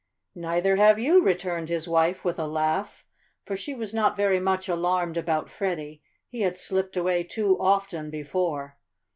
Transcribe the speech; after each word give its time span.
"Neither 0.33 0.77
have 0.77 0.97
you," 0.97 1.21
returned 1.23 1.69
his 1.69 1.87
wife 1.87 2.25
with 2.25 2.39
a 2.39 2.47
laugh, 2.47 3.05
for 3.45 3.55
she 3.55 3.75
was 3.75 3.93
not 3.93 4.17
very 4.17 4.39
much 4.39 4.67
alarmed 4.67 5.15
about 5.15 5.47
Freddie 5.47 6.01
he 6.27 6.41
had 6.41 6.57
slipped 6.57 6.97
away 6.97 7.21
too 7.23 7.55
often 7.59 8.09
before. 8.09 8.79